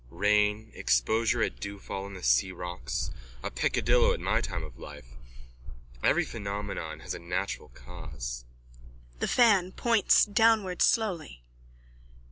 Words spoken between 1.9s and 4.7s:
on the searocks, a peccadillo at my time